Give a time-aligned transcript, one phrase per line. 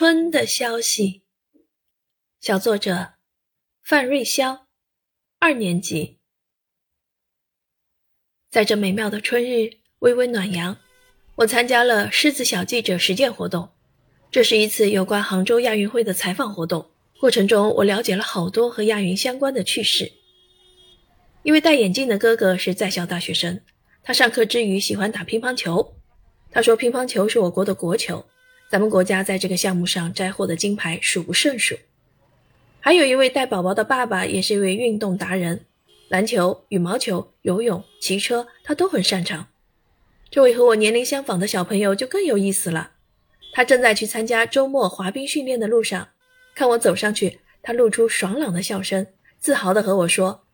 [0.00, 1.24] 春的消息。
[2.40, 3.16] 小作者
[3.82, 4.60] 范瑞潇，
[5.38, 6.20] 二年级。
[8.48, 10.78] 在这美妙的春日，微微暖阳，
[11.34, 13.68] 我参加了狮子小记者实践活动。
[14.30, 16.90] 这是一次有关杭州亚运会的采访活动，
[17.20, 20.10] 过程中我了解了好多和亚运相关的趣事。
[21.42, 23.60] 一位戴眼镜的哥哥是在校大学生，
[24.02, 25.94] 他上课之余喜欢打乒乓球。
[26.50, 28.24] 他说：“乒乓球是我国的国球，
[28.70, 31.76] 咱们国家在这个项目上摘获的金牌数不胜数。”
[32.78, 35.66] 还有一位带宝宝的爸爸，也是一位运动达人，
[36.08, 39.48] 篮球、羽毛球、游泳、骑车，他都很擅长。
[40.30, 42.92] 这位和我年龄相仿的小朋友就更有意思了，
[43.52, 46.08] 他正在去参加周末滑冰训练的路上，
[46.54, 49.08] 看我走上去，他露出爽朗的笑声，
[49.40, 50.44] 自豪地和我说。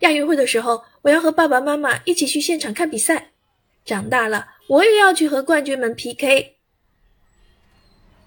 [0.00, 3.32] 亚运会的时候，我要和爸爸妈妈一起去现场看比赛。
[3.84, 6.56] 长大了，我也要去和冠军们 PK。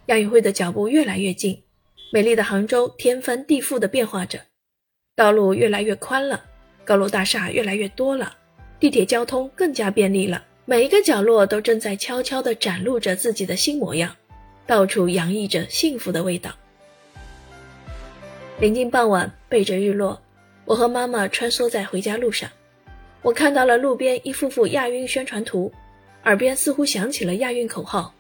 [0.08, 1.64] 亚运会的脚步越来越近，
[2.12, 4.38] 美丽的杭州天翻地覆的变化着，
[5.16, 6.44] 道路越来越宽了，
[6.84, 8.36] 高楼大厦越来越多了，
[8.82, 14.14] 地铁交通更加便利了，每一个角落都正在悄悄地展露着自己的新模样，
[14.68, 16.52] 到处洋溢着幸福的味道。
[18.60, 20.22] 临近傍晚，背着日落。
[20.66, 22.50] 我和妈妈穿梭在回家路上，
[23.22, 25.72] 我看到了路边一幅幅亚运宣传图，
[26.26, 28.14] 耳边似乎响起了亚运口号：“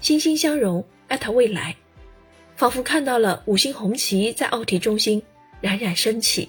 [0.00, 1.74] 欣欣相融，艾特未来。”
[2.56, 5.22] 仿佛看到了五星红旗在奥体中心
[5.60, 6.48] 冉冉升起。